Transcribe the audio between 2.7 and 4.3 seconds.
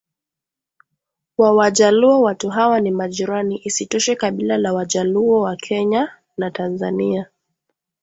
ni majirani Isitoshe